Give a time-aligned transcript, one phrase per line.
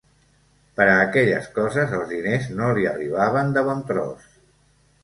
[0.79, 4.31] Per a aquelles coses els diners no li arribaven de bon tros